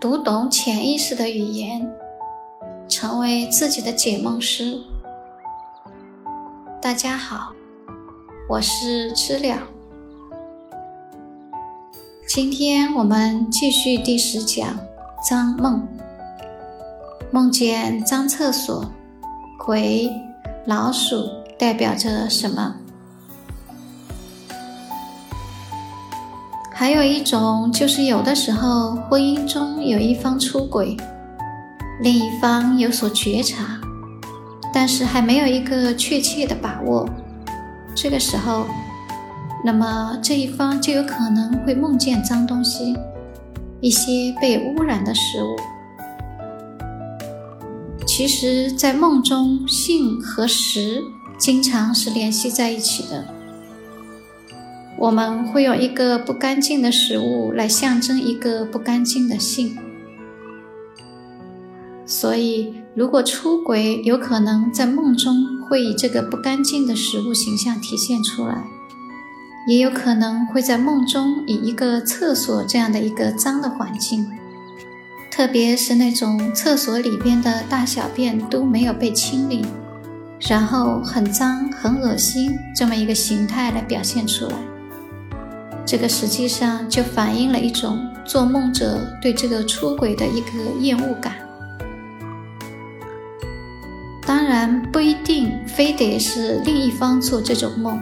[0.00, 1.92] 读懂潜意识的语言，
[2.88, 4.80] 成为自己的解梦师。
[6.80, 7.52] 大家好，
[8.48, 9.58] 我是知了。
[12.28, 14.78] 今天我们继续第十讲：
[15.28, 15.84] 脏梦。
[17.32, 18.84] 梦见脏厕所、
[19.66, 20.08] 鬼、
[20.64, 21.28] 老鼠，
[21.58, 22.76] 代表着什么？
[26.78, 30.96] 还有一种就是有的时候婚姻中有一方出轨，
[32.02, 33.80] 另一方有所觉察，
[34.72, 37.04] 但是还没有一个确切的把握。
[37.96, 38.64] 这个时候，
[39.64, 42.96] 那么这一方就有可能会梦见脏东西，
[43.80, 45.56] 一些被污染的食物。
[48.06, 51.02] 其实，在梦中，性和食
[51.40, 53.34] 经常是联系在一起的。
[54.98, 59.78] 我们会用一个不干净的食物来象征一个不干净的性，
[62.04, 68.64] 所以如果出轨，有可能在梦中会以这个不干净的食物形象体现出来，
[69.68, 74.28] 也有可能会在梦中以一个厕所这样的一个脏的环境，
[75.30, 79.64] 特别是那种厕所里边的大小便都没有被清理，
[80.40, 84.56] 然后很脏很恶心这么一个形态来表现出来。
[85.90, 90.50] 这个实际上就反映了一种做梦者对这个出轨的一个
[90.80, 91.32] 厌恶感。
[94.26, 97.98] 当然不一定非得是另一方做这种梦，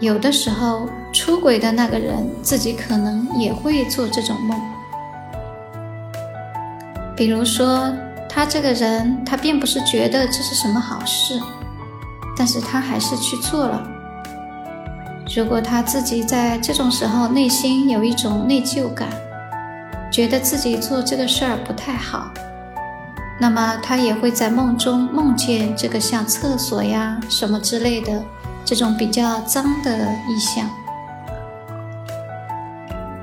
[0.00, 4.60] 有的时候出轨的那个人自己可能也会做这种梦。
[7.16, 7.90] 比如说，
[8.28, 11.40] 他这个人他并不是觉得这是什么好事，
[12.36, 13.93] 但是他还是去做了。
[15.34, 19.08] 如果他自己在这种时候内心有一种内疚感，
[20.08, 22.30] 觉得自己做这个事儿不太好，
[23.40, 28.22] 那么他也会在梦中梦见这个像厕所呀什么之类的
[28.64, 30.70] 这种比较脏的意象。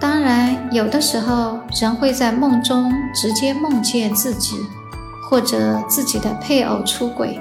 [0.00, 4.56] 当然，有的时候人会在梦中直接梦见自己
[5.28, 7.38] 或者自己的配偶出轨。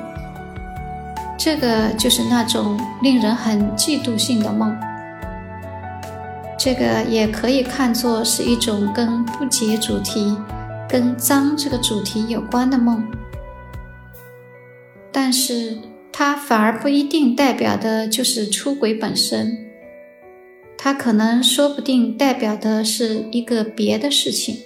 [1.42, 4.78] 这个就是那种令人很嫉妒性的梦，
[6.58, 10.38] 这个也可以看作是一种跟不洁主题、
[10.90, 13.02] 跟脏这个主题有关的梦，
[15.14, 15.78] 但是
[16.12, 19.66] 它反而不一定代表的就是出轨本身，
[20.78, 24.58] 它可能说不定代表的是一个别的事情，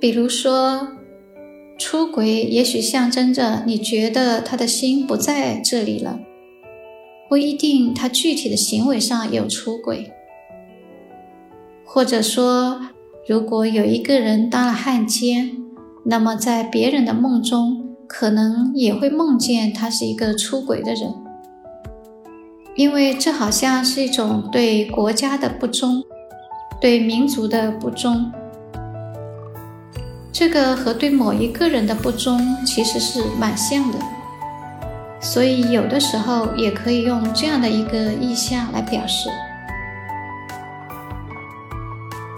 [0.00, 0.88] 比如说。
[1.84, 6.20] 出轨也许象征着你觉得他的心不在这里了，
[7.28, 10.12] 不一定他具体的行为上有出轨。
[11.84, 12.80] 或者说，
[13.26, 15.56] 如果有一个人当了汉奸，
[16.04, 21.12] 那么在别人的梦中，可能也会梦见他是一个出轨的人，
[22.76, 26.04] 因为这好像是一种对国家的不忠，
[26.80, 28.30] 对民族的不忠。
[30.32, 33.98] 这个和对某一个人的不忠其实是蛮像的，
[35.20, 39.28] 所以有的时候也可以用这样的一个意象来表示。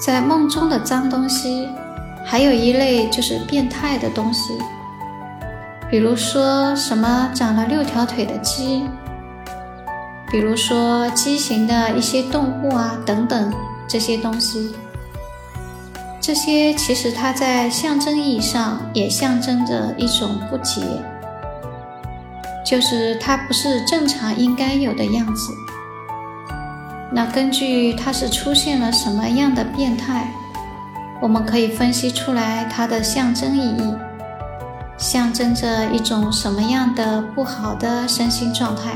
[0.05, 1.69] 在梦中的脏东西，
[2.27, 4.59] 还有一类就是变态的东西，
[5.89, 8.83] 比如说什么长了六条腿的鸡，
[10.31, 13.55] 比如说畸形的一些动物啊等等
[13.87, 14.75] 这些东西。
[16.27, 20.81] 这些其实它在象征意义上也象征着一种不洁，
[22.65, 25.53] 就是它不是正常应该有的样子。
[27.13, 30.27] 那根据它是出现了什么样的变态，
[31.21, 33.95] 我们可以分析出来它的象征意义，
[34.97, 38.95] 象征着一种什么样的不好的身心状态。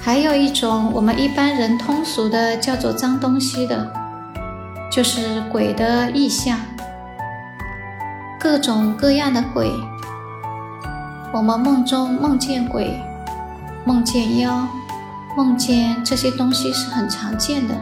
[0.00, 4.03] 还有一种我们一般人通俗的叫做脏东西的。
[4.94, 6.56] 就是鬼的意象，
[8.38, 9.68] 各种各样的鬼。
[11.32, 13.02] 我们梦中梦见鬼，
[13.84, 14.68] 梦见妖，
[15.36, 17.74] 梦见这些东西是很常见的。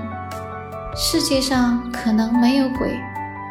[0.96, 2.98] 世界上可能没有鬼，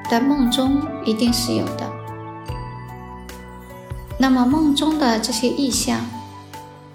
[0.10, 1.88] 但梦中一定是有的。
[4.18, 6.00] 那么梦中的这些意象，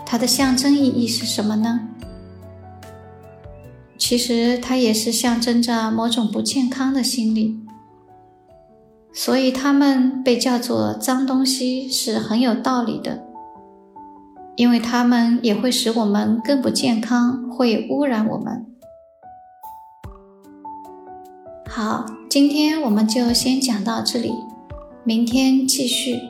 [0.04, 1.82] 它的象征意义是什么呢？
[4.08, 7.58] 其实它也是象征着某种不健康的心理，
[9.12, 13.24] 所以它们被叫做脏东西是很有道理的，
[14.54, 18.64] 因为它们也会使我们更不健康，会污染我们。
[21.68, 24.32] 好，今天我们就先讲到这里，
[25.02, 26.20] 明天继续。